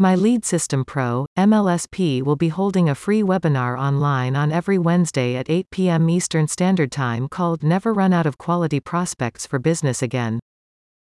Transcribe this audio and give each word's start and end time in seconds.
My 0.00 0.14
Lead 0.14 0.44
System 0.44 0.84
Pro, 0.84 1.26
MLSP 1.36 2.22
will 2.22 2.36
be 2.36 2.50
holding 2.50 2.88
a 2.88 2.94
free 2.94 3.20
webinar 3.20 3.76
online 3.76 4.36
on 4.36 4.52
every 4.52 4.78
Wednesday 4.78 5.34
at 5.34 5.50
8 5.50 5.70
p.m. 5.72 6.08
Eastern 6.08 6.46
Standard 6.46 6.92
Time 6.92 7.26
called 7.26 7.64
Never 7.64 7.92
Run 7.92 8.12
Out 8.12 8.24
of 8.24 8.38
Quality 8.38 8.78
Prospects 8.78 9.44
for 9.44 9.58
Business 9.58 10.00
Again. 10.00 10.38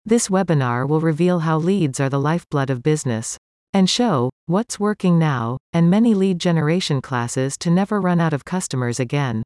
This 0.04 0.28
webinar 0.28 0.86
will 0.86 1.00
reveal 1.00 1.38
how 1.38 1.56
leads 1.56 2.00
are 2.00 2.10
the 2.10 2.20
lifeblood 2.20 2.68
of 2.68 2.82
business. 2.82 3.38
And 3.72 3.88
show 3.88 4.28
what's 4.44 4.78
working 4.78 5.18
now, 5.18 5.56
and 5.72 5.88
many 5.88 6.12
lead 6.12 6.38
generation 6.38 7.00
classes 7.00 7.56
to 7.60 7.70
never 7.70 7.98
run 7.98 8.20
out 8.20 8.34
of 8.34 8.44
customers 8.44 9.00
again. 9.00 9.42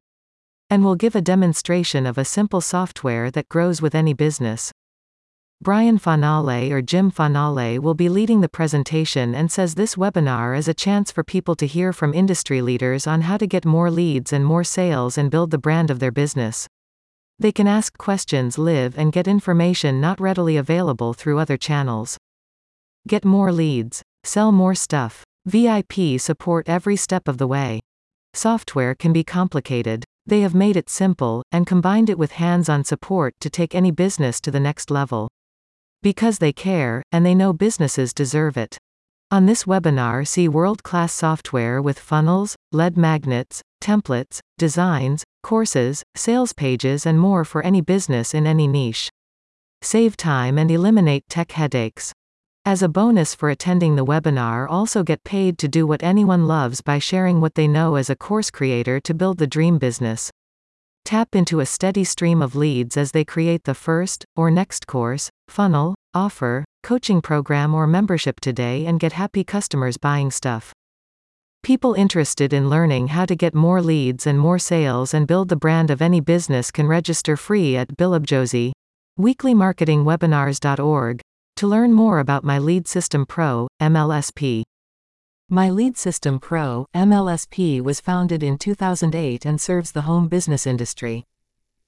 And 0.69 0.83
will 0.83 0.95
give 0.95 1.15
a 1.15 1.21
demonstration 1.21 2.05
of 2.05 2.17
a 2.17 2.25
simple 2.25 2.59
software 2.59 3.31
that 3.31 3.47
grows 3.47 3.81
with 3.81 3.95
any 3.95 4.13
business. 4.13 4.73
Brian 5.67 5.97
Fanale 5.99 6.71
or 6.71 6.81
Jim 6.81 7.11
Fanale 7.11 7.79
will 7.79 7.93
be 7.93 8.07
leading 8.07 8.41
the 8.41 8.47
presentation 8.47 9.35
and 9.35 9.51
says 9.51 9.75
this 9.75 9.95
webinar 9.95 10.57
is 10.57 10.67
a 10.67 10.73
chance 10.73 11.11
for 11.11 11.23
people 11.23 11.55
to 11.55 11.65
hear 11.65 11.91
from 11.91 12.13
industry 12.13 12.61
leaders 12.61 13.05
on 13.05 13.21
how 13.21 13.35
to 13.35 13.45
get 13.45 13.65
more 13.65 13.91
leads 13.91 14.31
and 14.31 14.45
more 14.45 14.63
sales 14.63 15.17
and 15.17 15.29
build 15.29 15.51
the 15.51 15.57
brand 15.57 15.89
of 15.89 15.99
their 15.99 16.11
business. 16.11 16.67
They 17.39 17.51
can 17.51 17.67
ask 17.67 17.97
questions 17.97 18.57
live 18.57 18.97
and 18.97 19.11
get 19.11 19.27
information 19.27 19.99
not 19.99 20.21
readily 20.21 20.57
available 20.57 21.13
through 21.13 21.39
other 21.39 21.57
channels. 21.57 22.17
Get 23.07 23.25
more 23.25 23.51
leads. 23.51 24.03
Sell 24.23 24.51
more 24.51 24.75
stuff. 24.75 25.25
VIP 25.47 26.19
support 26.19 26.69
every 26.69 26.95
step 26.95 27.27
of 27.27 27.39
the 27.39 27.47
way. 27.47 27.81
Software 28.33 28.93
can 28.93 29.11
be 29.11 29.23
complicated. 29.23 30.05
They 30.25 30.41
have 30.41 30.55
made 30.55 30.77
it 30.77 30.89
simple, 30.89 31.41
and 31.51 31.65
combined 31.65 32.09
it 32.09 32.17
with 32.17 32.33
hands 32.33 32.69
on 32.69 32.83
support 32.83 33.33
to 33.39 33.49
take 33.49 33.73
any 33.73 33.91
business 33.91 34.39
to 34.41 34.51
the 34.51 34.59
next 34.59 34.91
level. 34.91 35.27
Because 36.03 36.37
they 36.37 36.53
care, 36.53 37.01
and 37.11 37.25
they 37.25 37.35
know 37.35 37.53
businesses 37.53 38.13
deserve 38.13 38.57
it. 38.57 38.77
On 39.29 39.45
this 39.45 39.65
webinar, 39.65 40.25
see 40.25 40.47
world 40.47 40.83
class 40.83 41.13
software 41.13 41.81
with 41.81 41.99
funnels, 41.99 42.55
lead 42.71 42.95
magnets, 42.95 43.61
templates, 43.81 44.39
designs, 44.57 45.23
courses, 45.43 46.03
sales 46.15 46.53
pages, 46.53 47.05
and 47.05 47.19
more 47.19 47.43
for 47.43 47.61
any 47.61 47.81
business 47.81 48.33
in 48.33 48.47
any 48.47 48.67
niche. 48.67 49.09
Save 49.81 50.15
time 50.15 50.57
and 50.57 50.71
eliminate 50.71 51.23
tech 51.29 51.51
headaches. 51.51 52.13
As 52.65 52.81
a 52.81 52.89
bonus 52.89 53.33
for 53.33 53.49
attending 53.49 53.95
the 53.95 54.05
webinar 54.05 54.67
also 54.69 55.03
get 55.03 55.23
paid 55.23 55.57
to 55.59 55.67
do 55.67 55.87
what 55.87 56.03
anyone 56.03 56.47
loves 56.47 56.81
by 56.81 56.99
sharing 56.99 57.39
what 57.39 57.55
they 57.55 57.67
know 57.67 57.95
as 57.95 58.09
a 58.09 58.15
course 58.15 58.51
creator 58.51 58.99
to 58.99 59.13
build 59.13 59.37
the 59.37 59.47
dream 59.47 59.77
business. 59.77 60.31
Tap 61.07 61.35
into 61.35 61.61
a 61.61 61.65
steady 61.65 62.03
stream 62.03 62.41
of 62.41 62.53
leads 62.53 62.97
as 62.97 63.13
they 63.13 63.23
create 63.23 63.63
the 63.63 63.73
first, 63.73 64.25
or 64.35 64.51
next 64.51 64.87
course, 64.87 65.29
funnel, 65.47 65.95
offer, 66.13 66.65
coaching 66.83 67.21
program 67.21 67.73
or 67.73 67.87
membership 67.87 68.41
today 68.41 68.85
and 68.85 68.99
get 68.99 69.13
happy 69.13 69.45
customers 69.45 69.95
buying 69.95 70.31
stuff. 70.31 70.73
People 71.63 71.93
interested 71.93 72.51
in 72.51 72.69
learning 72.69 73.07
how 73.07 73.25
to 73.25 73.37
get 73.37 73.55
more 73.55 73.81
leads 73.81 74.27
and 74.27 74.37
more 74.37 74.59
sales 74.59 75.13
and 75.13 75.27
build 75.27 75.47
the 75.47 75.55
brand 75.55 75.89
of 75.89 76.01
any 76.01 76.19
business 76.19 76.71
can 76.71 76.87
register 76.87 77.37
free 77.37 77.77
at 77.77 77.95
Bilabjosie, 77.95 78.73
weeklymarketingwebinars.org, 79.17 81.21
to 81.55 81.67
learn 81.67 81.93
more 81.93 82.19
about 82.19 82.43
My 82.43 82.59
Lead 82.59 82.85
System 82.85 83.25
Pro, 83.25 83.69
MLSP. 83.81 84.63
My 85.49 85.69
Lead 85.69 85.95
System 85.95 86.39
Pro, 86.39 86.87
MLSP 86.93 87.79
was 87.81 88.01
founded 88.01 88.43
in 88.43 88.57
2008 88.57 89.45
and 89.45 89.61
serves 89.61 89.93
the 89.93 90.01
home 90.01 90.27
business 90.27 90.67
industry. 90.67 91.23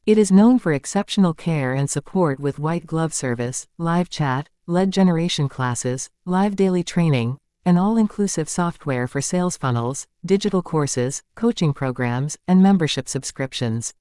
It 0.06 0.18
is 0.18 0.32
known 0.32 0.60
for 0.60 0.72
exceptional 0.72 1.34
care 1.34 1.74
and 1.74 1.90
support 1.90 2.40
with 2.40 2.58
white 2.58 2.88
glove 2.88 3.14
service, 3.14 3.68
live 3.78 4.10
chat, 4.10 4.48
lead 4.66 4.92
generation 4.92 5.50
classes, 5.50 6.10
live 6.24 6.56
daily 6.56 6.86
training, 6.86 7.38
and 7.66 7.78
all-inclusive 7.78 8.48
software 8.48 9.08
for 9.08 9.20
sales 9.20 9.58
funnels, 9.58 10.08
digital 10.26 10.62
courses, 10.62 11.22
coaching 11.36 11.74
programs, 11.74 12.38
and 12.48 12.64
membership 12.64 13.10
subscriptions. 13.10 13.94